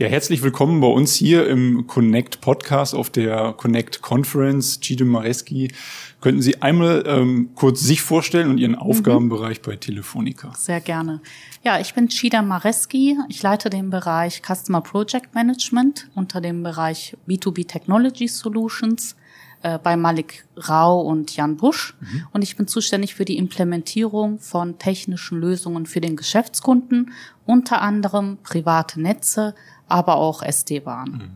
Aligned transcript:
Ja, 0.00 0.06
herzlich 0.06 0.44
willkommen 0.44 0.80
bei 0.80 0.86
uns 0.86 1.14
hier 1.14 1.48
im 1.48 1.88
Connect 1.88 2.40
Podcast 2.40 2.94
auf 2.94 3.10
der 3.10 3.52
Connect 3.54 4.00
Conference. 4.00 4.78
Gide 4.78 5.04
Mareski, 5.04 5.72
könnten 6.20 6.40
Sie 6.40 6.62
einmal 6.62 7.02
ähm, 7.04 7.50
kurz 7.56 7.80
sich 7.80 8.00
vorstellen 8.00 8.48
und 8.48 8.58
Ihren 8.58 8.72
mhm. 8.72 8.78
Aufgabenbereich 8.78 9.60
bei 9.60 9.74
Telefonica? 9.74 10.52
Sehr 10.54 10.80
gerne. 10.80 11.20
Ja, 11.64 11.80
ich 11.80 11.94
bin 11.94 12.08
Chida 12.08 12.42
Mareski. 12.42 13.18
Ich 13.28 13.42
leite 13.42 13.70
den 13.70 13.90
Bereich 13.90 14.40
Customer 14.46 14.82
Project 14.82 15.34
Management 15.34 16.08
unter 16.14 16.40
dem 16.40 16.62
Bereich 16.62 17.16
B2B 17.26 17.66
Technology 17.66 18.28
Solutions 18.28 19.16
äh, 19.62 19.80
bei 19.80 19.96
Malik 19.96 20.46
Rau 20.56 21.00
und 21.00 21.34
Jan 21.34 21.56
Busch. 21.56 21.96
Mhm. 21.98 22.26
Und 22.32 22.42
ich 22.42 22.56
bin 22.56 22.68
zuständig 22.68 23.16
für 23.16 23.24
die 23.24 23.36
Implementierung 23.36 24.38
von 24.38 24.78
technischen 24.78 25.40
Lösungen 25.40 25.86
für 25.86 26.00
den 26.00 26.14
Geschäftskunden, 26.14 27.10
unter 27.46 27.82
anderem 27.82 28.38
private 28.44 29.00
Netze, 29.00 29.56
aber 29.88 30.16
auch 30.16 30.42
SD-WAN. 30.42 31.10
Mhm. 31.10 31.30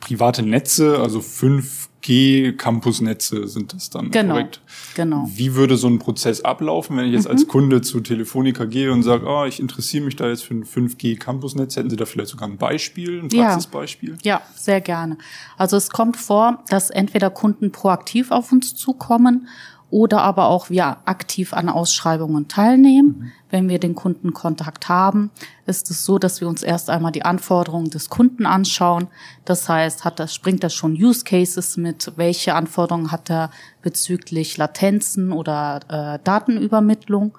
Private 0.00 0.42
Netze, 0.42 0.98
also 0.98 1.18
5G 1.20 2.56
Campusnetze 2.56 3.46
sind 3.46 3.74
das 3.74 3.90
dann 3.90 4.10
genau, 4.10 4.34
korrekt? 4.34 4.62
Genau. 4.94 5.28
Wie 5.32 5.54
würde 5.54 5.76
so 5.76 5.88
ein 5.88 5.98
Prozess 5.98 6.40
ablaufen, 6.40 6.96
wenn 6.96 7.04
ich 7.04 7.12
jetzt 7.12 7.26
mhm. 7.26 7.32
als 7.32 7.46
Kunde 7.46 7.82
zu 7.82 8.00
Telefonica 8.00 8.64
gehe 8.64 8.92
und 8.92 9.02
sage, 9.02 9.26
oh, 9.26 9.44
ich 9.44 9.60
interessiere 9.60 10.04
mich 10.04 10.16
da 10.16 10.28
jetzt 10.28 10.42
für 10.42 10.54
ein 10.54 10.64
5G 10.64 11.18
Campusnetz, 11.18 11.76
hätten 11.76 11.90
Sie 11.90 11.96
da 11.96 12.06
vielleicht 12.06 12.30
sogar 12.30 12.48
ein 12.48 12.56
Beispiel, 12.56 13.20
ein 13.22 13.28
Praxisbeispiel? 13.28 14.16
Ja, 14.22 14.36
ja, 14.36 14.42
sehr 14.54 14.80
gerne. 14.80 15.18
Also 15.58 15.76
es 15.76 15.90
kommt 15.90 16.16
vor, 16.16 16.64
dass 16.68 16.88
entweder 16.90 17.28
Kunden 17.28 17.70
proaktiv 17.70 18.30
auf 18.30 18.52
uns 18.52 18.74
zukommen 18.74 19.48
oder 19.90 20.22
aber 20.22 20.48
auch 20.48 20.70
wir 20.70 20.98
aktiv 21.04 21.52
an 21.52 21.68
Ausschreibungen 21.68 22.48
teilnehmen. 22.48 23.08
Mhm. 23.18 23.32
Wenn 23.50 23.68
wir 23.68 23.80
den 23.80 23.96
Kundenkontakt 23.96 24.88
haben, 24.88 25.30
ist 25.66 25.90
es 25.90 26.04
so, 26.04 26.18
dass 26.18 26.40
wir 26.40 26.48
uns 26.48 26.62
erst 26.62 26.88
einmal 26.88 27.10
die 27.10 27.24
Anforderungen 27.24 27.90
des 27.90 28.08
Kunden 28.08 28.46
anschauen. 28.46 29.08
Das 29.44 29.68
heißt, 29.68 30.04
hat 30.04 30.20
das, 30.20 30.38
bringt 30.38 30.62
das 30.62 30.72
schon 30.72 30.92
Use 30.92 31.24
Cases 31.24 31.76
mit? 31.76 32.12
Welche 32.16 32.54
Anforderungen 32.54 33.10
hat 33.10 33.28
er 33.28 33.50
bezüglich 33.82 34.56
Latenzen 34.56 35.32
oder 35.32 35.80
äh, 35.88 36.18
Datenübermittlung? 36.22 37.36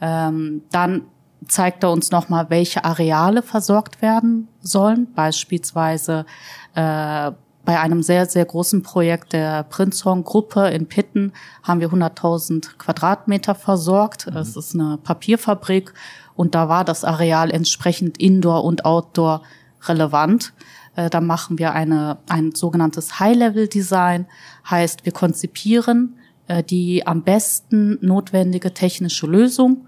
Ähm, 0.00 0.62
dann 0.70 1.02
zeigt 1.48 1.82
er 1.82 1.90
uns 1.90 2.12
nochmal, 2.12 2.50
welche 2.50 2.84
Areale 2.84 3.42
versorgt 3.42 4.02
werden 4.02 4.48
sollen, 4.60 5.12
beispielsweise 5.14 6.26
äh, 6.74 7.32
bei 7.68 7.78
einem 7.78 8.02
sehr, 8.02 8.24
sehr 8.24 8.46
großen 8.46 8.82
Projekt 8.82 9.34
der 9.34 9.62
Prinzhorn-Gruppe 9.64 10.68
in 10.68 10.86
Pitten 11.18 11.32
haben 11.62 11.80
wir 11.80 11.90
100.000 11.90 12.78
Quadratmeter 12.78 13.54
versorgt. 13.54 14.26
Mhm. 14.26 14.34
Das 14.34 14.56
ist 14.56 14.74
eine 14.74 14.98
Papierfabrik 14.98 15.92
und 16.34 16.54
da 16.54 16.68
war 16.68 16.84
das 16.84 17.04
Areal 17.04 17.50
entsprechend 17.50 18.18
Indoor 18.18 18.64
und 18.64 18.84
Outdoor 18.84 19.42
relevant. 19.82 20.52
Äh, 20.96 21.10
da 21.10 21.20
machen 21.20 21.58
wir 21.58 21.72
eine, 21.72 22.18
ein 22.28 22.54
sogenanntes 22.54 23.20
High-Level-Design, 23.20 24.26
heißt 24.68 25.04
wir 25.04 25.12
konzipieren 25.12 26.18
äh, 26.46 26.62
die 26.62 27.06
am 27.06 27.22
besten 27.22 27.98
notwendige 28.00 28.72
technische 28.72 29.26
Lösung, 29.26 29.86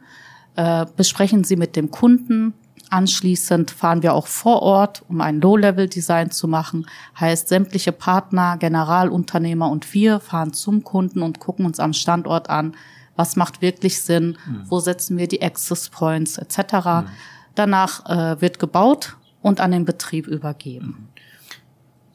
äh, 0.56 0.86
besprechen 0.96 1.44
sie 1.44 1.56
mit 1.56 1.76
dem 1.76 1.90
Kunden, 1.90 2.54
Anschließend 2.90 3.70
fahren 3.70 4.02
wir 4.02 4.14
auch 4.14 4.26
vor 4.26 4.62
Ort, 4.62 5.04
um 5.08 5.20
ein 5.20 5.40
Low-Level-Design 5.40 6.32
zu 6.32 6.48
machen. 6.48 6.86
Heißt, 7.18 7.48
sämtliche 7.48 7.92
Partner, 7.92 8.56
Generalunternehmer 8.58 9.70
und 9.70 9.94
wir 9.94 10.18
fahren 10.18 10.52
zum 10.52 10.82
Kunden 10.82 11.22
und 11.22 11.38
gucken 11.38 11.66
uns 11.66 11.78
am 11.78 11.92
Standort 11.92 12.50
an, 12.50 12.74
was 13.14 13.36
macht 13.36 13.62
wirklich 13.62 14.00
Sinn, 14.02 14.38
mhm. 14.44 14.62
wo 14.68 14.80
setzen 14.80 15.16
wir 15.18 15.28
die 15.28 15.40
Access 15.40 15.88
Points 15.88 16.36
etc. 16.36 16.58
Mhm. 16.74 17.06
Danach 17.54 18.06
äh, 18.06 18.40
wird 18.40 18.58
gebaut 18.58 19.16
und 19.40 19.60
an 19.60 19.70
den 19.70 19.84
Betrieb 19.84 20.26
übergeben. 20.26 20.86
Mhm. 20.86 21.08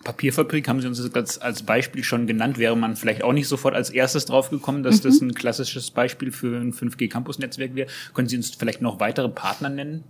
Papierfabrik 0.03 0.67
haben 0.67 0.81
Sie 0.81 0.87
uns 0.87 1.09
das 1.11 1.37
als 1.39 1.63
Beispiel 1.63 2.03
schon 2.03 2.27
genannt. 2.27 2.59
Wäre 2.59 2.77
man 2.77 2.95
vielleicht 2.95 3.23
auch 3.23 3.33
nicht 3.33 3.47
sofort 3.47 3.73
als 3.73 3.89
erstes 3.89 4.25
draufgekommen, 4.25 4.83
dass 4.83 4.99
mhm. 4.99 5.07
das 5.07 5.21
ein 5.21 5.33
klassisches 5.33 5.89
Beispiel 5.89 6.31
für 6.31 6.59
ein 6.59 6.73
5G-Campus-Netzwerk 6.73 7.75
wäre? 7.75 7.89
Können 8.13 8.27
Sie 8.27 8.37
uns 8.37 8.51
vielleicht 8.51 8.81
noch 8.81 8.99
weitere 8.99 9.29
Partner 9.29 9.69
nennen? 9.69 10.03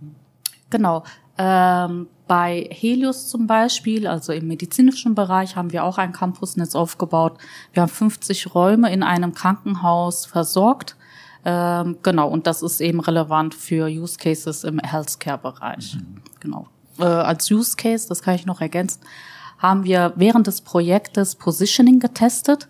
Genau. 0.70 1.04
Ähm, 1.38 2.08
bei 2.26 2.68
Helios 2.70 3.28
zum 3.28 3.46
Beispiel, 3.46 4.06
also 4.06 4.32
im 4.32 4.48
medizinischen 4.48 5.14
Bereich, 5.14 5.54
haben 5.54 5.72
wir 5.72 5.84
auch 5.84 5.98
ein 5.98 6.12
Campusnetz 6.12 6.74
aufgebaut. 6.74 7.38
Wir 7.72 7.82
haben 7.82 7.90
50 7.90 8.54
Räume 8.54 8.92
in 8.92 9.02
einem 9.02 9.32
Krankenhaus 9.32 10.26
versorgt. 10.26 10.96
Ähm, 11.44 11.98
genau, 12.02 12.28
und 12.28 12.48
das 12.48 12.62
ist 12.62 12.80
eben 12.80 12.98
relevant 12.98 13.54
für 13.54 13.86
Use 13.86 14.18
Cases 14.18 14.64
im 14.64 14.80
Healthcare-Bereich. 14.80 15.94
Mhm. 15.94 16.22
Genau. 16.40 16.66
Äh, 16.98 17.04
als 17.04 17.48
Use 17.50 17.76
Case, 17.76 18.08
das 18.08 18.22
kann 18.22 18.34
ich 18.34 18.46
noch 18.46 18.60
ergänzen, 18.60 19.00
haben 19.58 19.84
wir 19.84 20.12
während 20.16 20.48
des 20.48 20.60
Projektes 20.60 21.36
Positioning 21.36 22.00
getestet. 22.00 22.66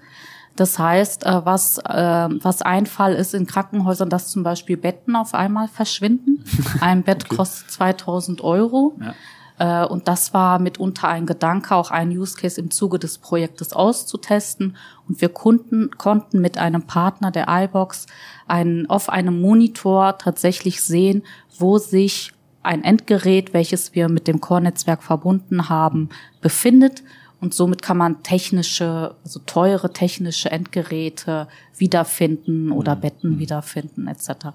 Das 0.57 0.79
heißt, 0.79 1.25
äh, 1.25 1.45
was, 1.45 1.79
äh, 1.79 2.29
was 2.43 2.63
ein 2.63 2.87
Fall 2.87 3.15
ist 3.15 3.35
in 3.35 3.47
Krankenhäusern, 3.47 4.09
dass 4.09 4.29
zum 4.29 4.43
Beispiel 4.43 4.77
Betten 4.77 5.15
auf 5.15 5.35
einmal 5.35 5.69
verschwinden. 5.69 6.45
Ein 6.81 7.03
Bett 7.03 7.27
okay. 7.27 7.37
kostet 7.37 7.71
2000 7.71 8.41
Euro. 8.43 8.97
Ja. 9.01 9.15
Äh, 9.59 9.87
und 9.87 10.09
das 10.09 10.35
war 10.35 10.59
mitunter 10.59 11.09
ein 11.09 11.27
Gedanke, 11.27 11.75
auch 11.75 11.91
ein 11.91 12.11
Use 12.11 12.37
Case 12.37 12.61
im 12.61 12.71
Zuge 12.71 12.99
des 12.99 13.19
Projektes 13.19 13.73
auszutesten. 13.73 14.77
Und 15.09 15.21
wir 15.21 15.29
konnten, 15.29 15.91
konnten 15.97 16.41
mit 16.41 16.59
einem 16.59 16.83
Partner 16.83 17.31
der 17.31 17.47
iBox 17.49 18.07
einen, 18.47 18.89
auf 18.89 19.09
einem 19.09 19.41
Monitor 19.41 20.19
tatsächlich 20.19 20.83
sehen, 20.83 21.23
wo 21.59 21.79
sich 21.79 22.33
ein 22.63 22.83
Endgerät, 22.83 23.55
welches 23.55 23.95
wir 23.95 24.09
mit 24.09 24.27
dem 24.27 24.41
Core-Netzwerk 24.41 25.03
verbunden 25.03 25.69
haben, 25.69 26.09
befindet 26.41 27.03
und 27.47 27.55
somit 27.55 27.81
kann 27.81 27.97
man 27.97 28.25
technische, 28.25 29.15
also 29.23 29.39
teure 29.47 29.93
technische 29.93 30.51
Endgeräte 30.51 31.47
wiederfinden 31.79 32.73
oder 32.73 32.97
mhm. 32.97 33.01
Betten 33.01 33.31
mhm. 33.35 33.39
wiederfinden 33.39 34.09
etc. 34.09 34.49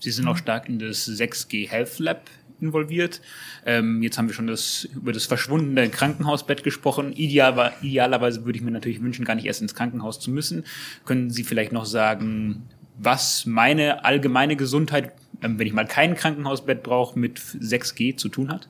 Sie 0.00 0.10
sind 0.10 0.26
auch 0.26 0.36
stark 0.36 0.68
in 0.68 0.80
das 0.80 1.06
6G 1.06 1.68
Health 1.68 2.00
Lab 2.00 2.22
involviert. 2.60 3.20
Ähm, 3.64 4.02
jetzt 4.02 4.18
haben 4.18 4.26
wir 4.26 4.34
schon 4.34 4.48
das, 4.48 4.88
über 4.92 5.12
das 5.12 5.26
verschwundene 5.26 5.88
Krankenhausbett 5.88 6.64
gesprochen. 6.64 7.12
Ideal, 7.12 7.72
idealerweise 7.80 8.44
würde 8.44 8.58
ich 8.58 8.64
mir 8.64 8.72
natürlich 8.72 9.00
wünschen, 9.00 9.24
gar 9.24 9.36
nicht 9.36 9.46
erst 9.46 9.62
ins 9.62 9.76
Krankenhaus 9.76 10.18
zu 10.18 10.32
müssen. 10.32 10.64
Können 11.04 11.30
Sie 11.30 11.44
vielleicht 11.44 11.70
noch 11.70 11.84
sagen, 11.84 12.64
was 12.98 13.46
meine 13.46 14.04
allgemeine 14.04 14.56
Gesundheit, 14.56 15.12
ähm, 15.42 15.60
wenn 15.60 15.66
ich 15.68 15.72
mal 15.72 15.86
kein 15.86 16.16
Krankenhausbett 16.16 16.82
brauche, 16.82 17.16
mit 17.16 17.38
6G 17.38 18.16
zu 18.16 18.28
tun 18.28 18.50
hat? 18.50 18.68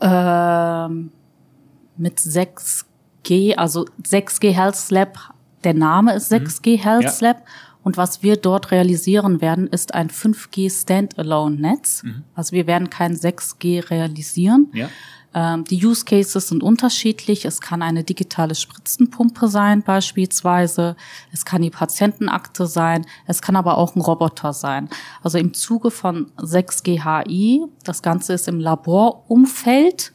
Ähm, 0.00 1.12
mit 1.98 2.18
6G, 2.18 3.56
also 3.56 3.86
6G 4.02 4.52
Health 4.52 4.90
Lab, 4.90 5.34
der 5.64 5.74
Name 5.74 6.14
ist 6.14 6.32
6G 6.32 6.78
mhm. 6.78 6.82
Health 6.82 7.20
ja. 7.20 7.28
Lab. 7.28 7.44
Und 7.84 7.96
was 7.96 8.22
wir 8.22 8.36
dort 8.36 8.70
realisieren 8.70 9.40
werden, 9.40 9.66
ist 9.66 9.94
ein 9.94 10.10
5G 10.10 10.70
Standalone-Netz. 10.70 12.02
Mhm. 12.02 12.24
Also 12.34 12.52
wir 12.52 12.66
werden 12.66 12.90
kein 12.90 13.16
6G 13.16 13.88
realisieren. 13.88 14.68
Ja. 14.74 14.88
Ähm, 15.34 15.64
die 15.64 15.84
Use 15.84 16.04
Cases 16.04 16.48
sind 16.48 16.62
unterschiedlich. 16.62 17.44
Es 17.44 17.60
kann 17.60 17.82
eine 17.82 18.04
digitale 18.04 18.54
Spritzenpumpe 18.54 19.48
sein 19.48 19.82
beispielsweise. 19.82 20.96
Es 21.32 21.44
kann 21.44 21.62
die 21.62 21.70
Patientenakte 21.70 22.66
sein. 22.66 23.06
Es 23.26 23.42
kann 23.42 23.56
aber 23.56 23.78
auch 23.78 23.94
ein 23.94 24.00
Roboter 24.00 24.52
sein. 24.52 24.88
Also 25.22 25.38
im 25.38 25.54
Zuge 25.54 25.90
von 25.90 26.32
6G 26.36 27.04
HI, 27.04 27.64
das 27.84 28.02
Ganze 28.02 28.32
ist 28.34 28.48
im 28.48 28.58
Laborumfeld. 28.60 30.12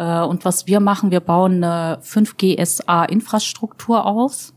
Äh, 0.00 0.22
und 0.22 0.44
was 0.44 0.66
wir 0.66 0.80
machen, 0.80 1.10
wir 1.10 1.20
bauen 1.20 1.62
eine 1.62 1.98
5G 2.02 2.64
SA-Infrastruktur 2.64 4.06
aus, 4.06 4.54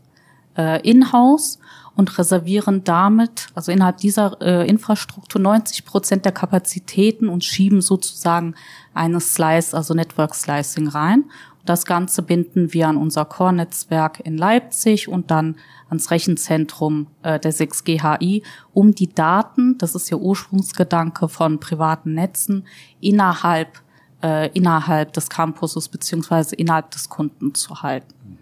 äh, 0.56 0.80
in-house 0.88 1.58
und 1.94 2.18
reservieren 2.18 2.82
damit, 2.82 3.48
also 3.54 3.70
innerhalb 3.70 3.98
dieser 3.98 4.40
äh, 4.40 4.66
Infrastruktur 4.66 5.40
90 5.40 5.84
Prozent 5.84 6.24
der 6.24 6.32
Kapazitäten 6.32 7.28
und 7.28 7.44
schieben 7.44 7.82
sozusagen 7.82 8.54
eine 8.94 9.20
Slice, 9.20 9.76
also 9.76 9.92
Network 9.92 10.34
Slicing 10.34 10.88
rein. 10.88 11.24
Das 11.66 11.86
Ganze 11.86 12.22
binden 12.22 12.72
wir 12.72 12.88
an 12.88 12.96
unser 12.96 13.24
Core-Netzwerk 13.24 14.20
in 14.20 14.36
Leipzig 14.36 15.08
und 15.08 15.30
dann 15.30 15.56
ans 15.88 16.10
Rechenzentrum 16.10 17.06
der 17.22 17.40
6G-HI, 17.40 18.42
um 18.74 18.94
die 18.94 19.14
Daten, 19.14 19.78
das 19.78 19.94
ist 19.94 20.10
ja 20.10 20.18
Ursprungsgedanke 20.18 21.26
von 21.26 21.60
privaten 21.60 22.12
Netzen, 22.12 22.66
innerhalb 23.00 23.83
äh, 24.24 24.48
innerhalb 24.54 25.12
des 25.12 25.28
Campuses 25.28 25.88
beziehungsweise 25.88 26.56
innerhalb 26.56 26.90
des 26.90 27.10
Kunden 27.10 27.54
zu 27.54 27.82
halten. 27.82 28.38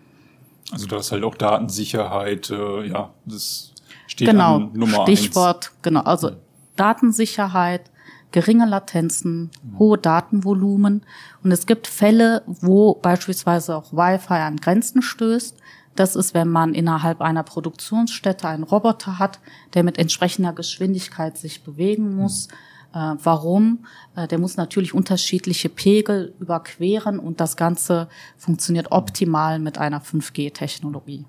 Also 0.71 0.87
da 0.87 0.99
ist 0.99 1.11
halt 1.11 1.25
auch 1.25 1.35
Datensicherheit, 1.35 2.51
äh, 2.51 2.87
ja, 2.87 3.11
das 3.27 3.73
steht 4.07 4.29
genau, 4.29 4.57
an 4.57 4.71
Nummer 4.75 5.03
Stichwort, 5.03 5.67
eins. 5.67 5.83
genau, 5.83 6.01
also 6.03 6.31
Datensicherheit, 6.77 7.91
geringe 8.31 8.67
Latenzen, 8.67 9.51
hohe 9.79 9.99
Datenvolumen. 9.99 11.03
Und 11.43 11.51
es 11.51 11.67
gibt 11.67 11.89
Fälle, 11.89 12.43
wo 12.47 12.95
beispielsweise 12.95 13.77
auch 13.77 13.93
Wi-Fi 13.93 14.35
an 14.35 14.57
Grenzen 14.57 15.03
stößt. 15.03 15.59
Das 15.97 16.17
ist, 16.17 16.33
wenn 16.33 16.49
man 16.49 16.75
innerhalb 16.75 17.21
einer 17.21 17.43
Produktionsstätte 17.43 18.49
einen 18.49 18.63
Roboter 18.63 19.19
hat, 19.19 19.41
der 19.75 19.83
mit 19.83 19.99
entsprechender 19.99 20.55
Geschwindigkeit 20.55 21.37
sich 21.37 21.65
bewegen 21.65 22.17
muss. 22.17 22.47
Äh, 22.47 22.51
warum? 22.93 23.87
Äh, 24.17 24.29
der 24.29 24.39
muss 24.39 24.57
natürlich 24.57 24.95
unterschiedliche 24.95 25.69
Pegel 25.69 26.35
überqueren 26.41 27.19
und 27.19 27.41
das 27.41 27.57
Ganze 27.57 28.09
funktioniert 28.37 28.89
optimal 28.91 29.59
mit 29.59 29.79
einer 29.79 30.03
5G-Technologie. 30.03 31.25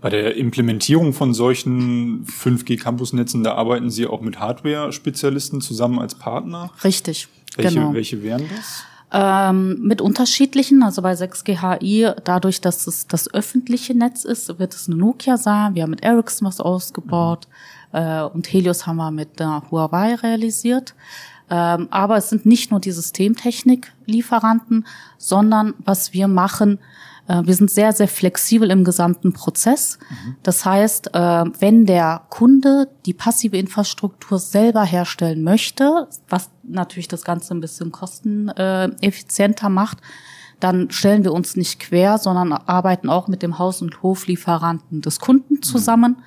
Bei 0.00 0.10
der 0.10 0.36
Implementierung 0.36 1.12
von 1.12 1.34
solchen 1.34 2.26
5G-Campusnetzen, 2.26 3.42
da 3.42 3.54
arbeiten 3.54 3.90
Sie 3.90 4.06
auch 4.06 4.20
mit 4.20 4.38
Hardware-Spezialisten 4.38 5.60
zusammen 5.60 5.98
als 5.98 6.14
Partner. 6.14 6.70
Richtig. 6.84 7.28
Welche, 7.56 7.74
genau. 7.74 7.94
welche 7.94 8.22
wären 8.22 8.48
das? 8.54 8.84
Ähm, 9.14 9.78
mit 9.82 10.00
unterschiedlichen, 10.00 10.82
also 10.82 11.02
bei 11.02 11.12
6GHI, 11.12 12.14
dadurch, 12.24 12.62
dass 12.62 12.86
es 12.86 13.06
das 13.06 13.32
öffentliche 13.32 13.94
Netz 13.94 14.24
ist, 14.24 14.58
wird 14.58 14.74
es 14.74 14.88
eine 14.88 14.96
Nokia 14.96 15.36
sein. 15.36 15.74
Wir 15.74 15.82
haben 15.82 15.90
mit 15.90 16.02
Ericsson 16.02 16.48
was 16.48 16.60
ausgebaut 16.60 17.46
äh, 17.92 18.22
und 18.22 18.52
Helios 18.52 18.86
haben 18.86 18.96
wir 18.96 19.10
mit 19.10 19.40
äh, 19.40 19.44
Huawei 19.70 20.14
realisiert. 20.14 20.94
Ähm, 21.50 21.88
aber 21.90 22.16
es 22.16 22.30
sind 22.30 22.46
nicht 22.46 22.70
nur 22.70 22.80
die 22.80 22.92
Systemtechnik-Lieferanten, 22.92 24.86
sondern 25.18 25.74
was 25.84 26.12
wir 26.12 26.28
machen, 26.28 26.78
äh, 27.28 27.42
wir 27.44 27.54
sind 27.54 27.70
sehr, 27.70 27.92
sehr 27.92 28.08
flexibel 28.08 28.70
im 28.70 28.84
gesamten 28.84 29.32
Prozess. 29.32 29.98
Das 30.42 30.64
heißt, 30.64 31.14
äh, 31.14 31.44
wenn 31.58 31.86
der 31.86 32.22
Kunde 32.30 32.88
die 33.06 33.12
passive 33.12 33.56
Infrastruktur 33.56 34.38
selber 34.38 34.84
herstellen 34.84 35.42
möchte, 35.42 36.08
was 36.28 36.50
natürlich 36.62 37.08
das 37.08 37.22
Ganze 37.24 37.54
ein 37.54 37.60
bisschen 37.60 37.92
kosteneffizienter 37.92 39.68
macht, 39.68 39.98
dann 40.60 40.90
stellen 40.90 41.24
wir 41.24 41.32
uns 41.32 41.56
nicht 41.56 41.80
quer, 41.80 42.18
sondern 42.18 42.52
arbeiten 42.52 43.08
auch 43.08 43.26
mit 43.26 43.42
dem 43.42 43.58
Haus- 43.58 43.82
und 43.82 44.02
Hoflieferanten 44.02 45.00
des 45.00 45.18
Kunden 45.18 45.60
zusammen. 45.60 46.16
Äh, 46.18 46.22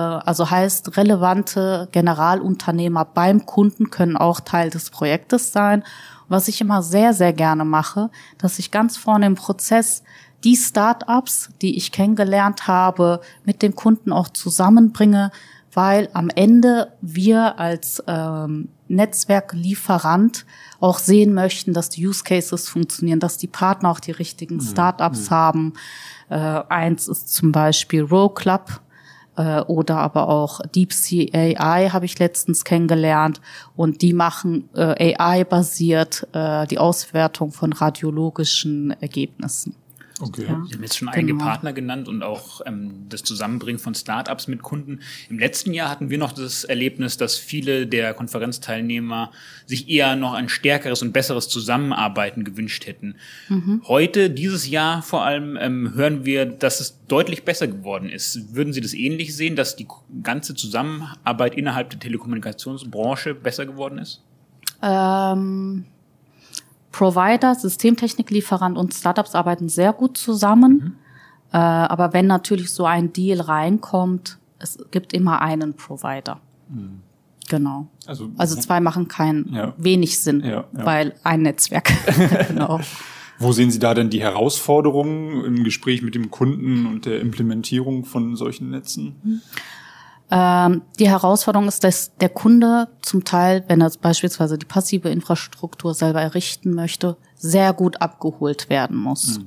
Also 0.00 0.50
heißt, 0.50 0.96
relevante 0.96 1.88
Generalunternehmer 1.92 3.04
beim 3.04 3.46
Kunden 3.46 3.90
können 3.90 4.16
auch 4.16 4.40
Teil 4.40 4.70
des 4.70 4.90
Projektes 4.90 5.52
sein. 5.52 5.84
Was 6.28 6.48
ich 6.48 6.60
immer 6.60 6.82
sehr, 6.82 7.12
sehr 7.14 7.32
gerne 7.32 7.64
mache, 7.64 8.10
dass 8.38 8.58
ich 8.58 8.70
ganz 8.70 8.96
vorne 8.96 9.26
im 9.26 9.34
Prozess 9.34 10.02
die 10.42 10.56
Startups, 10.56 11.50
die 11.62 11.76
ich 11.76 11.92
kennengelernt 11.92 12.66
habe, 12.66 13.20
mit 13.44 13.62
dem 13.62 13.74
Kunden 13.74 14.12
auch 14.12 14.28
zusammenbringe, 14.28 15.30
weil 15.72 16.08
am 16.12 16.28
Ende 16.30 16.92
wir 17.00 17.58
als 17.58 18.02
ähm, 18.06 18.68
Netzwerklieferant 18.88 20.44
auch 20.80 20.98
sehen 20.98 21.34
möchten, 21.34 21.72
dass 21.72 21.88
die 21.88 22.06
Use 22.06 22.22
Cases 22.22 22.68
funktionieren, 22.68 23.20
dass 23.20 23.38
die 23.38 23.46
Partner 23.46 23.90
auch 23.90 24.00
die 24.00 24.12
richtigen 24.12 24.60
Startups 24.60 25.30
haben. 25.30 25.72
Äh, 26.28 26.36
eins 26.36 27.08
ist 27.08 27.32
zum 27.32 27.50
Beispiel 27.50 28.02
Row 28.02 28.32
Club 28.32 28.80
äh, 29.36 29.60
oder 29.60 29.98
aber 29.98 30.28
auch 30.28 30.60
Deep 30.74 30.92
Sea 30.92 31.28
AI 31.32 31.90
habe 31.90 32.04
ich 32.04 32.18
letztens 32.18 32.64
kennengelernt 32.64 33.40
und 33.76 34.02
die 34.02 34.12
machen 34.12 34.68
äh, 34.74 35.14
AI-basiert 35.16 36.26
äh, 36.32 36.66
die 36.66 36.78
Auswertung 36.78 37.52
von 37.52 37.72
radiologischen 37.72 38.94
Ergebnissen. 39.00 39.74
Okay. 40.20 40.44
Ja. 40.48 40.62
Sie 40.68 40.74
haben 40.74 40.82
jetzt 40.82 40.96
schon 40.96 41.08
einige 41.08 41.32
Genau. 41.32 41.44
Partner 41.44 41.72
genannt 41.72 42.06
und 42.06 42.22
auch 42.22 42.60
ähm, 42.66 43.06
das 43.08 43.24
Zusammenbringen 43.24 43.80
von 43.80 43.94
Startups 43.94 44.46
mit 44.46 44.62
Kunden. 44.62 45.00
Im 45.28 45.40
letzten 45.40 45.74
Jahr 45.74 45.90
hatten 45.90 46.08
wir 46.08 46.18
noch 46.18 46.32
das 46.32 46.62
Erlebnis, 46.62 47.16
dass 47.16 47.36
viele 47.36 47.88
der 47.88 48.14
Konferenzteilnehmer 48.14 49.32
sich 49.66 49.88
eher 49.88 50.14
noch 50.14 50.34
ein 50.34 50.48
stärkeres 50.48 51.02
und 51.02 51.12
besseres 51.12 51.48
Zusammenarbeiten 51.48 52.44
gewünscht 52.44 52.86
hätten. 52.86 53.16
Heute, 53.88 54.30
dieses 54.30 54.68
Jahr 54.68 55.02
vor 55.02 55.24
allem, 55.24 55.56
ähm, 55.60 55.94
hören 55.94 56.24
wir, 56.24 56.46
dass 56.46 56.80
es 56.80 56.98
deutlich 57.08 57.44
besser 57.44 57.66
geworden 57.66 58.08
ist. 58.08 58.54
Würden 58.54 58.72
Sie 58.72 58.80
das 58.80 58.94
ähnlich 58.94 59.34
sehen, 59.34 59.56
dass 59.56 59.74
die 59.74 59.88
ganze 60.22 60.54
Zusammenarbeit 60.54 61.56
innerhalb 61.56 61.90
der 61.90 61.98
Telekommunikationsbranche 61.98 63.34
besser 63.34 63.66
geworden 63.66 63.98
ist? 63.98 64.22
Ähm, 64.82 65.86
Provider, 66.94 67.54
Systemtechniklieferant 67.56 68.78
und 68.78 68.94
Startups 68.94 69.34
arbeiten 69.34 69.68
sehr 69.68 69.92
gut 69.92 70.16
zusammen. 70.16 70.96
Äh, 71.52 71.56
aber 71.56 72.12
wenn 72.12 72.26
natürlich 72.28 72.70
so 72.70 72.84
ein 72.84 73.12
Deal 73.12 73.40
reinkommt, 73.40 74.38
es 74.60 74.78
gibt 74.92 75.12
immer 75.12 75.42
einen 75.42 75.74
Provider. 75.74 76.40
Genau. 77.48 77.88
Also, 78.06 78.30
Also 78.38 78.56
zwei 78.60 78.78
machen 78.80 79.08
keinen 79.08 79.52
Ja. 79.52 79.74
wenig 79.76 80.20
Sinn, 80.20 80.40
Ja, 80.40 80.64
ja. 80.72 80.86
weil 80.86 81.14
ein 81.24 81.42
Netzwerk. 81.42 81.90
genau. 82.48 82.80
wo 83.40 83.50
sehen 83.50 83.70
Sie 83.72 83.80
da 83.80 83.92
denn 83.94 84.08
die 84.10 84.20
Herausforderungen 84.22 85.44
im 85.44 85.64
Gespräch 85.64 86.00
mit 86.02 86.14
dem 86.14 86.30
Kunden 86.30 86.86
und 86.86 87.06
der 87.06 87.20
Implementierung 87.20 88.04
von 88.04 88.36
solchen 88.36 88.70
Netzen? 88.70 89.42
Ähm, 90.30 90.82
die 90.98 91.08
Herausforderung 91.08 91.68
ist, 91.68 91.84
dass 91.84 92.16
der 92.16 92.30
Kunde 92.30 92.88
zum 93.02 93.24
Teil, 93.24 93.64
wenn 93.68 93.80
er 93.80 93.90
beispielsweise 94.00 94.58
die 94.58 94.66
passive 94.66 95.10
Infrastruktur 95.10 95.94
selber 95.94 96.20
errichten 96.20 96.74
möchte, 96.74 97.16
sehr 97.36 97.72
gut 97.72 98.00
abgeholt 98.00 98.70
werden 98.70 98.96
muss. 98.96 99.40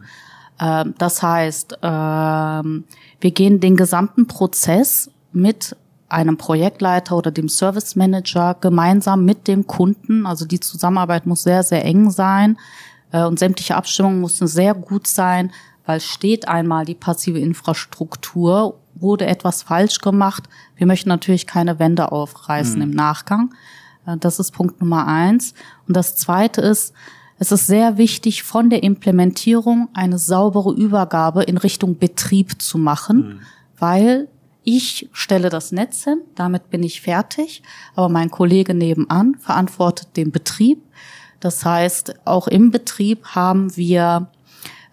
Ähm, 0.60 0.94
das 0.98 1.22
heißt, 1.22 1.80
ähm, 1.82 2.84
wir 3.20 3.32
gehen 3.32 3.60
den 3.60 3.76
gesamten 3.76 4.28
Prozess 4.28 5.10
mit 5.32 5.76
einem 6.10 6.38
Projektleiter 6.38 7.18
oder 7.18 7.32
dem 7.32 7.50
Service 7.50 7.96
Manager 7.96 8.56
gemeinsam 8.60 9.26
mit 9.26 9.48
dem 9.48 9.68
Kunden. 9.68 10.26
Also 10.26 10.46
die 10.46 10.60
Zusammenarbeit 10.60 11.26
muss 11.26 11.44
sehr, 11.44 11.64
sehr 11.64 11.84
eng 11.84 12.12
sein 12.12 12.58
äh, 13.12 13.24
und 13.24 13.40
sämtliche 13.40 13.76
Abstimmungen 13.76 14.22
müssen 14.22 14.48
sehr 14.48 14.74
gut 14.74 15.08
sein, 15.08 15.52
weil 15.86 16.00
steht 16.00 16.48
einmal 16.48 16.86
die 16.86 16.96
passive 16.96 17.40
Infrastruktur, 17.40 18.80
wurde 19.02 19.26
etwas 19.26 19.64
falsch 19.64 20.00
gemacht. 20.00 20.44
Wir 20.76 20.88
möchten 20.88 21.10
natürlich 21.10 21.48
keine 21.48 21.80
Wände 21.80 22.12
aufreißen 22.12 22.82
im 22.82 22.92
Nachgang. 22.92 23.54
Äh, 24.06 24.18
Das 24.18 24.40
ist 24.40 24.52
Punkt 24.52 24.82
Nummer 24.82 25.08
eins. 25.08 25.54
Und 25.88 25.96
das 25.96 26.16
zweite 26.16 26.62
ist, 26.62 26.94
es 27.40 27.52
ist 27.52 27.68
sehr 27.68 27.98
wichtig, 27.98 28.44
von 28.44 28.70
der 28.70 28.82
Implementierung 28.84 29.90
eine 29.94 30.18
saubere 30.18 30.74
Übergabe 30.74 31.44
in 31.44 31.58
Richtung 31.58 31.98
Betrieb 31.98 32.62
zu 32.62 32.78
machen, 32.80 33.42
weil 33.78 34.28
ich 34.64 35.08
stelle 35.14 35.50
das 35.50 35.72
Netz 35.72 36.04
hin, 36.04 36.22
damit 36.36 36.70
bin 36.70 36.84
ich 36.84 37.00
fertig, 37.00 37.62
aber 37.96 38.10
mein 38.10 38.32
Kollege 38.32 38.74
nebenan 38.74 39.36
verantwortet 39.36 40.18
den 40.18 40.32
Betrieb. 40.32 40.82
Das 41.40 41.64
heißt, 41.64 42.16
auch 42.26 42.48
im 42.48 42.72
Betrieb 42.72 43.24
haben 43.28 43.78
wir 43.78 44.28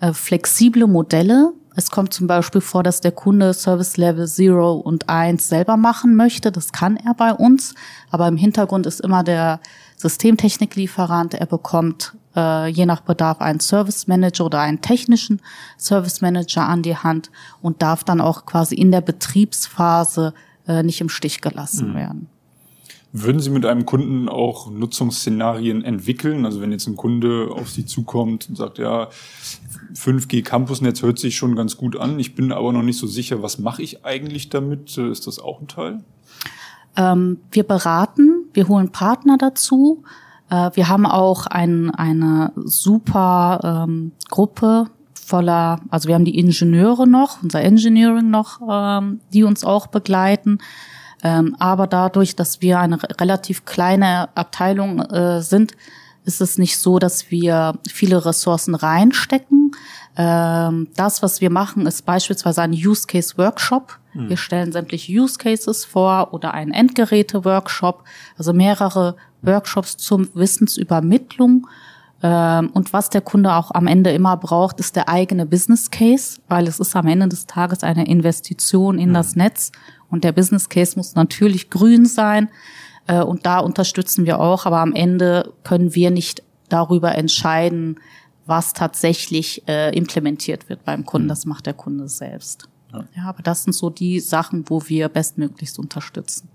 äh, 0.00 0.12
flexible 0.12 0.86
Modelle. 0.86 1.54
Es 1.76 1.90
kommt 1.90 2.12
zum 2.12 2.26
Beispiel 2.26 2.60
vor, 2.60 2.82
dass 2.82 3.00
der 3.00 3.12
Kunde 3.12 3.52
Service 3.52 3.96
Level 3.96 4.26
0 4.26 4.82
und 4.84 5.08
1 5.08 5.48
selber 5.48 5.76
machen 5.76 6.14
möchte. 6.14 6.52
Das 6.52 6.72
kann 6.72 6.96
er 6.96 7.14
bei 7.14 7.32
uns. 7.32 7.74
Aber 8.10 8.28
im 8.28 8.36
Hintergrund 8.36 8.86
ist 8.86 9.00
immer 9.00 9.24
der 9.24 9.60
Systemtechniklieferant. 9.96 11.34
Er 11.34 11.46
bekommt 11.46 12.14
äh, 12.36 12.68
je 12.68 12.86
nach 12.86 13.00
Bedarf 13.00 13.40
einen 13.40 13.60
Service 13.60 14.06
Manager 14.06 14.46
oder 14.46 14.60
einen 14.60 14.82
technischen 14.82 15.40
Service 15.78 16.20
Manager 16.20 16.62
an 16.68 16.82
die 16.82 16.96
Hand 16.96 17.30
und 17.60 17.82
darf 17.82 18.04
dann 18.04 18.20
auch 18.20 18.46
quasi 18.46 18.76
in 18.76 18.92
der 18.92 19.00
Betriebsphase 19.00 20.32
äh, 20.68 20.82
nicht 20.82 21.00
im 21.00 21.08
Stich 21.08 21.40
gelassen 21.40 21.94
werden. 21.94 22.28
Würden 23.16 23.40
Sie 23.40 23.50
mit 23.50 23.64
einem 23.64 23.86
Kunden 23.86 24.28
auch 24.28 24.68
Nutzungsszenarien 24.68 25.84
entwickeln? 25.84 26.44
Also 26.44 26.60
wenn 26.60 26.72
jetzt 26.72 26.88
ein 26.88 26.96
Kunde 26.96 27.48
auf 27.48 27.70
Sie 27.70 27.86
zukommt 27.86 28.48
und 28.48 28.56
sagt, 28.56 28.78
ja, 28.78 29.08
5G 29.96 30.42
Campusnetz 30.42 31.02
hört 31.02 31.18
sich 31.18 31.36
schon 31.36 31.54
ganz 31.56 31.76
gut 31.76 31.96
an, 31.96 32.18
ich 32.18 32.34
bin 32.34 32.52
aber 32.52 32.72
noch 32.72 32.82
nicht 32.82 32.98
so 32.98 33.06
sicher, 33.06 33.42
was 33.42 33.58
mache 33.58 33.82
ich 33.82 34.04
eigentlich 34.04 34.48
damit? 34.50 34.96
Äh, 34.98 35.10
Ist 35.10 35.26
das 35.26 35.38
auch 35.38 35.60
ein 35.60 35.68
Teil? 35.68 36.00
Ähm, 36.96 37.38
wir 37.50 37.64
beraten, 37.64 38.44
wir 38.52 38.68
holen 38.68 38.90
Partner 38.90 39.36
dazu. 39.38 40.02
Äh, 40.50 40.70
wir 40.74 40.88
haben 40.88 41.06
auch 41.06 41.46
ein, 41.46 41.90
eine 41.90 42.52
super 42.56 43.84
ähm, 43.86 44.12
Gruppe 44.30 44.86
voller, 45.14 45.80
also 45.88 46.08
wir 46.08 46.14
haben 46.14 46.24
die 46.24 46.38
Ingenieure 46.38 47.06
noch, 47.06 47.42
unser 47.42 47.62
Engineering 47.62 48.30
noch, 48.30 48.60
ähm, 48.68 49.20
die 49.32 49.42
uns 49.44 49.64
auch 49.64 49.86
begleiten. 49.86 50.58
Ähm, 51.22 51.56
aber 51.58 51.86
dadurch, 51.86 52.36
dass 52.36 52.60
wir 52.60 52.78
eine 52.78 53.02
re- 53.02 53.08
relativ 53.20 53.64
kleine 53.64 54.28
Abteilung 54.36 55.00
äh, 55.00 55.40
sind, 55.40 55.72
ist 56.26 56.40
es 56.40 56.58
nicht 56.58 56.78
so, 56.78 56.98
dass 56.98 57.30
wir 57.30 57.78
viele 57.88 58.24
Ressourcen 58.26 58.74
reinstecken. 58.74 59.53
Ähm, 60.16 60.88
das, 60.96 61.22
was 61.22 61.40
wir 61.40 61.50
machen, 61.50 61.86
ist 61.86 62.06
beispielsweise 62.06 62.62
ein 62.62 62.72
Use 62.72 63.06
Case 63.06 63.36
Workshop. 63.36 63.98
Wir 64.16 64.36
stellen 64.36 64.70
sämtliche 64.70 65.12
Use 65.12 65.38
Cases 65.38 65.84
vor 65.84 66.32
oder 66.32 66.54
einen 66.54 66.70
Endgeräte 66.70 67.44
Workshop, 67.44 68.04
also 68.38 68.52
mehrere 68.52 69.16
Workshops 69.42 69.96
zur 69.96 70.28
Wissensübermittlung. 70.34 71.66
Ähm, 72.22 72.70
und 72.72 72.92
was 72.92 73.10
der 73.10 73.22
Kunde 73.22 73.54
auch 73.54 73.72
am 73.72 73.88
Ende 73.88 74.12
immer 74.12 74.36
braucht, 74.36 74.78
ist 74.78 74.94
der 74.94 75.08
eigene 75.08 75.46
Business 75.46 75.90
Case, 75.90 76.40
weil 76.48 76.68
es 76.68 76.78
ist 76.78 76.94
am 76.94 77.08
Ende 77.08 77.28
des 77.28 77.46
Tages 77.46 77.82
eine 77.82 78.06
Investition 78.06 78.98
in 78.98 79.12
das 79.12 79.34
Netz 79.34 79.72
Und 80.10 80.22
der 80.22 80.32
Business 80.32 80.68
Case 80.68 80.96
muss 80.96 81.16
natürlich 81.16 81.70
grün 81.70 82.06
sein. 82.06 82.48
Äh, 83.08 83.20
und 83.20 83.46
da 83.46 83.58
unterstützen 83.58 84.26
wir 84.26 84.38
auch. 84.38 84.64
Aber 84.64 84.78
am 84.78 84.94
Ende 84.94 85.52
können 85.64 85.94
wir 85.96 86.12
nicht 86.12 86.42
darüber 86.68 87.16
entscheiden, 87.16 87.98
was 88.46 88.72
tatsächlich 88.72 89.62
äh, 89.68 89.96
implementiert 89.96 90.68
wird 90.68 90.84
beim 90.84 91.04
Kunden. 91.04 91.26
Mhm. 91.26 91.30
Das 91.30 91.46
macht 91.46 91.66
der 91.66 91.74
Kunde 91.74 92.08
selbst. 92.08 92.68
Ja. 92.92 93.04
ja, 93.16 93.22
aber 93.24 93.42
das 93.42 93.64
sind 93.64 93.72
so 93.72 93.90
die 93.90 94.20
Sachen, 94.20 94.64
wo 94.68 94.82
wir 94.86 95.08
bestmöglichst 95.08 95.78
unterstützen. 95.78 96.48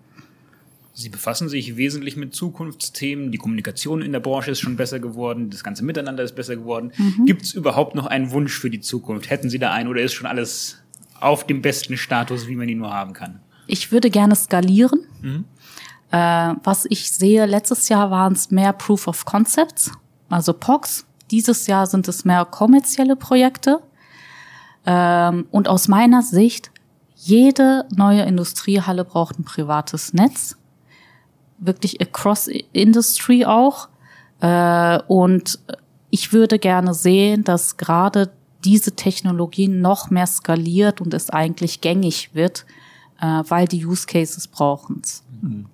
Sie 0.94 1.10
befassen 1.10 1.48
sich 1.48 1.78
wesentlich 1.78 2.18
mit 2.18 2.36
Zukunftsthemen. 2.36 3.32
Die 3.32 3.38
Kommunikation 3.38 4.02
in 4.02 4.12
der 4.12 4.20
Branche 4.20 4.52
ist 4.52 4.60
schon 4.60 4.76
besser 4.76 5.00
geworden. 5.00 5.50
Das 5.50 5.64
ganze 5.64 5.86
Miteinander 5.86 6.24
ist 6.24 6.36
besser 6.36 6.58
geworden. 6.58 6.92
Mhm. 6.98 7.26
Gibt 7.26 7.44
es 7.44 7.54
überhaupt 7.54 7.96
noch 7.96 8.06
einen 8.06 8.32
Wunsch 8.32 8.58
für 8.60 8.70
die 8.70 8.82
Zukunft? 8.82 9.30
Hätten 9.30 9.50
Sie 9.50 9.60
da 9.60 9.72
einen 9.72 9.90
oder 9.90 10.02
ist 10.02 10.14
schon 10.14 10.28
alles 10.28 10.80
auf 11.20 11.48
dem 11.48 11.62
besten 11.62 11.96
Status, 11.96 12.48
wie 12.48 12.56
man 12.56 12.68
ihn 12.68 12.80
nur 12.80 12.94
haben 12.94 13.14
kann? 13.14 13.40
Ich 13.68 13.92
würde 13.92 14.10
gerne 14.10 14.36
skalieren. 14.36 15.02
Mhm. 15.22 15.46
Äh, 16.12 16.56
was 16.64 16.86
ich 16.90 17.12
sehe, 17.12 17.46
letztes 17.46 17.88
Jahr 17.88 18.12
waren 18.12 18.34
es 18.34 18.52
mehr 18.52 18.74
Proof 18.74 19.08
of 19.08 19.26
Concepts, 19.26 19.92
also 20.28 20.54
POCs. 20.54 21.06
Dieses 21.32 21.68
Jahr 21.68 21.86
sind 21.88 22.08
es 22.08 22.26
mehr 22.26 22.46
kommerzielle 22.46 23.16
Projekte. 23.16 23.82
Ähm, 24.86 25.48
und 25.52 25.68
aus 25.68 25.88
meiner 25.88 26.22
Sicht, 26.22 26.72
jede 27.16 27.86
neue 27.96 28.22
Industriehalle 28.24 29.04
braucht 29.04 29.40
ein 29.40 29.44
privates 29.44 30.14
Netz. 30.14 30.58
Wirklich 31.58 32.02
across 32.02 32.48
Industry 32.72 33.46
auch. 33.46 33.90
Äh, 34.40 35.00
und 35.08 35.60
ich 36.10 36.34
würde 36.34 36.60
gerne 36.60 36.94
sehen, 36.94 37.44
dass 37.44 37.78
gerade 37.78 38.32
diese 38.64 38.96
Technologie 38.96 39.68
noch 39.68 40.10
mehr 40.10 40.28
skaliert 40.28 41.02
und 41.02 41.14
es 41.14 41.30
eigentlich 41.30 41.82
gängig 41.82 42.32
wird, 42.34 42.66
äh, 43.22 43.44
weil 43.48 43.68
die 43.68 43.86
Use 43.86 44.06
Cases 44.06 44.48
brauchen 44.48 45.02
es. 45.04 45.24
Mhm. 45.42 45.68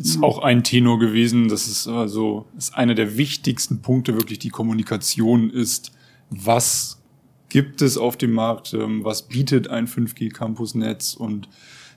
Ist 0.00 0.22
auch 0.22 0.38
ein 0.38 0.64
Tenor 0.64 0.98
gewesen, 0.98 1.48
dass 1.48 1.66
es 1.66 1.86
also 1.86 2.46
ist 2.56 2.74
einer 2.74 2.94
der 2.94 3.16
wichtigsten 3.16 3.82
Punkte 3.82 4.14
wirklich 4.14 4.38
die 4.38 4.48
Kommunikation 4.48 5.50
ist. 5.50 5.92
Was 6.30 7.00
gibt 7.48 7.82
es 7.82 7.98
auf 7.98 8.16
dem 8.16 8.32
Markt? 8.32 8.72
Ähm, 8.72 9.04
was 9.04 9.28
bietet 9.28 9.68
ein 9.68 9.86
5G 9.86 10.32
Campus 10.32 10.74
Netz 10.74 11.14
und 11.14 11.48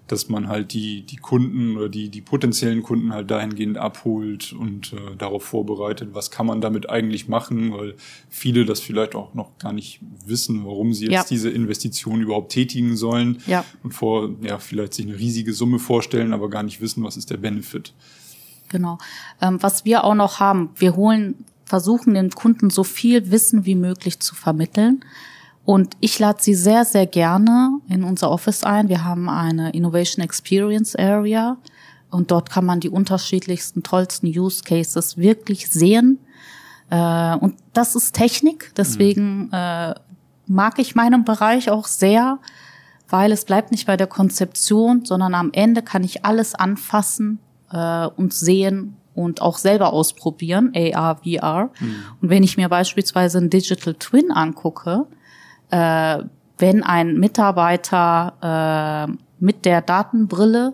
dass 0.07 0.27
man 0.27 0.49
halt 0.49 0.73
die, 0.73 1.01
die 1.05 1.15
Kunden 1.15 1.77
oder 1.77 1.87
die, 1.87 2.09
die 2.09 2.21
potenziellen 2.21 2.83
Kunden 2.83 3.13
halt 3.13 3.31
dahingehend 3.31 3.77
abholt 3.77 4.51
und 4.51 4.93
äh, 4.93 5.15
darauf 5.17 5.43
vorbereitet, 5.43 6.09
was 6.13 6.29
kann 6.29 6.45
man 6.45 6.59
damit 6.59 6.89
eigentlich 6.89 7.29
machen, 7.29 7.73
weil 7.73 7.95
viele 8.29 8.65
das 8.65 8.81
vielleicht 8.81 9.15
auch 9.15 9.33
noch 9.33 9.57
gar 9.59 9.71
nicht 9.71 10.01
wissen, 10.25 10.65
warum 10.65 10.93
sie 10.93 11.05
jetzt 11.05 11.13
ja. 11.13 11.25
diese 11.29 11.49
Investition 11.49 12.21
überhaupt 12.21 12.51
tätigen 12.51 12.97
sollen 12.97 13.41
ja. 13.47 13.63
und 13.81 13.93
vor, 13.93 14.31
ja, 14.41 14.59
vielleicht 14.59 14.93
sich 14.93 15.07
eine 15.07 15.17
riesige 15.17 15.53
Summe 15.53 15.79
vorstellen, 15.79 16.33
aber 16.33 16.49
gar 16.49 16.63
nicht 16.63 16.81
wissen, 16.81 17.03
was 17.03 17.15
ist 17.15 17.29
der 17.29 17.37
Benefit. 17.37 17.93
Genau. 18.69 18.97
Ähm, 19.41 19.61
was 19.61 19.85
wir 19.85 20.03
auch 20.03 20.15
noch 20.15 20.39
haben, 20.39 20.71
wir 20.75 20.95
holen, 20.95 21.45
versuchen 21.65 22.13
den 22.13 22.29
Kunden 22.31 22.69
so 22.69 22.83
viel 22.83 23.31
Wissen 23.31 23.65
wie 23.65 23.75
möglich 23.75 24.19
zu 24.19 24.35
vermitteln. 24.35 25.03
Und 25.65 25.95
ich 26.01 26.19
lade 26.19 26.39
Sie 26.41 26.55
sehr, 26.55 26.83
sehr 26.83 27.05
gerne 27.05 27.79
in 27.87 28.03
unser 28.03 28.29
Office 28.29 28.63
ein. 28.63 28.89
Wir 28.89 29.05
haben 29.05 29.29
eine 29.29 29.71
Innovation 29.71 30.23
Experience 30.23 30.95
Area 30.95 31.57
und 32.09 32.31
dort 32.31 32.49
kann 32.49 32.65
man 32.65 32.79
die 32.79 32.89
unterschiedlichsten, 32.89 33.81
tollsten 33.81 34.27
Use 34.27 34.63
Cases 34.63 35.17
wirklich 35.17 35.69
sehen. 35.69 36.19
Äh, 36.89 37.35
und 37.37 37.55
das 37.73 37.95
ist 37.95 38.13
Technik, 38.13 38.73
deswegen 38.75 39.51
äh, 39.53 39.93
mag 40.47 40.79
ich 40.79 40.95
meinen 40.95 41.23
Bereich 41.23 41.69
auch 41.69 41.87
sehr, 41.87 42.39
weil 43.09 43.31
es 43.31 43.45
bleibt 43.45 43.71
nicht 43.71 43.87
bei 43.87 43.95
der 43.95 44.07
Konzeption, 44.07 45.05
sondern 45.05 45.33
am 45.33 45.51
Ende 45.53 45.81
kann 45.81 46.03
ich 46.03 46.25
alles 46.25 46.55
anfassen 46.55 47.39
äh, 47.71 48.07
und 48.07 48.33
sehen 48.33 48.97
und 49.15 49.41
auch 49.41 49.57
selber 49.57 49.93
ausprobieren, 49.93 50.73
AR, 50.75 51.21
VR. 51.23 51.69
Mhm. 51.79 51.95
Und 52.21 52.29
wenn 52.29 52.43
ich 52.43 52.57
mir 52.57 52.67
beispielsweise 52.67 53.37
ein 53.37 53.49
Digital 53.49 53.93
Twin 53.93 54.31
angucke, 54.31 55.05
äh, 55.73 56.23
wenn 56.59 56.83
ein 56.83 57.17
Mitarbeiter 57.17 59.07
äh, 59.09 59.13
mit 59.39 59.65
der 59.65 59.81
Datenbrille 59.81 60.73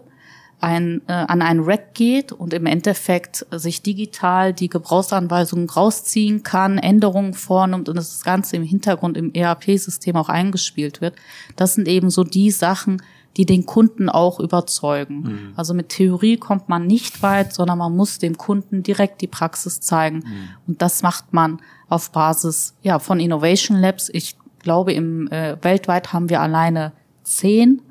ein, 0.59 1.01
äh, 1.07 1.13
an 1.13 1.41
ein 1.41 1.61
Rack 1.61 1.93
geht 1.93 2.33
und 2.33 2.53
im 2.53 2.65
Endeffekt 2.65 3.45
sich 3.49 3.81
digital 3.81 4.53
die 4.53 4.67
Gebrauchsanweisungen 4.67 5.69
rausziehen 5.69 6.43
kann, 6.43 6.77
Änderungen 6.77 7.33
vornimmt 7.33 7.87
und 7.87 7.95
das 7.95 8.23
Ganze 8.23 8.57
im 8.57 8.63
Hintergrund 8.63 9.15
im 9.15 9.33
ERP-System 9.33 10.17
auch 10.17 10.27
eingespielt 10.27 10.99
wird. 10.99 11.15
Das 11.55 11.75
sind 11.75 11.87
eben 11.87 12.09
so 12.09 12.25
die 12.25 12.51
Sachen, 12.51 13.01
die 13.37 13.45
den 13.45 13.65
Kunden 13.65 14.09
auch 14.09 14.41
überzeugen. 14.41 15.21
Mhm. 15.21 15.53
Also 15.55 15.73
mit 15.73 15.89
Theorie 15.89 16.35
kommt 16.35 16.67
man 16.67 16.87
nicht 16.87 17.23
weit, 17.23 17.53
sondern 17.53 17.77
man 17.77 17.95
muss 17.95 18.19
dem 18.19 18.37
Kunden 18.37 18.83
direkt 18.83 19.21
die 19.21 19.27
Praxis 19.27 19.79
zeigen. 19.79 20.17
Mhm. 20.17 20.49
Und 20.67 20.81
das 20.81 21.03
macht 21.03 21.31
man 21.31 21.61
auf 21.87 22.11
Basis 22.11 22.75
ja, 22.81 22.99
von 22.99 23.21
Innovation 23.21 23.77
Labs. 23.77 24.09
Ich 24.11 24.35
glaube, 24.59 24.93
im 24.93 25.27
äh, 25.31 25.57
weltweit 25.61 26.13
haben 26.13 26.29
wir 26.29 26.41
alleine 26.41 26.93
zehn, 27.23 27.81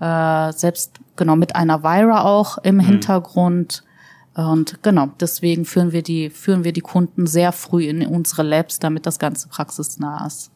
äh, 0.00 0.52
selbst 0.52 0.98
genau 1.16 1.36
mit 1.36 1.54
einer 1.54 1.82
Vira 1.82 2.24
auch 2.24 2.58
im 2.58 2.76
mhm. 2.76 2.80
Hintergrund. 2.80 3.84
Und 4.34 4.82
genau, 4.82 5.10
deswegen 5.20 5.64
führen 5.64 5.92
wir 5.92 6.02
die, 6.02 6.30
führen 6.30 6.64
wir 6.64 6.72
die 6.72 6.80
Kunden 6.80 7.26
sehr 7.26 7.52
früh 7.52 7.84
in 7.84 8.06
unsere 8.06 8.42
Labs, 8.42 8.78
damit 8.78 9.06
das 9.06 9.18
Ganze 9.18 9.48
praxisnah 9.48 10.26
ist. 10.26 10.50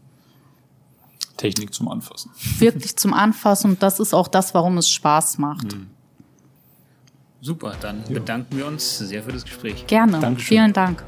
Technik 1.37 1.75
zum 1.75 1.89
Anfassen. 1.89 2.31
Wirklich 2.59 2.97
zum 2.97 3.13
Anfassen 3.13 3.73
und 3.73 3.83
das 3.83 4.01
ist 4.01 4.15
auch 4.15 4.29
das, 4.29 4.55
warum 4.55 4.79
es 4.79 4.89
Spaß 4.89 5.39
macht. 5.39 5.75
Mhm. 5.75 5.89
Super, 7.43 7.75
dann 7.81 8.03
ja. 8.09 8.15
bedanken 8.15 8.57
wir 8.57 8.67
uns 8.67 8.99
sehr 8.99 9.23
für 9.23 9.33
das 9.33 9.45
Gespräch. 9.45 9.87
Gerne. 9.87 10.19
Dankeschön. 10.19 10.49
Vielen 10.49 10.73
Dank. 10.73 11.05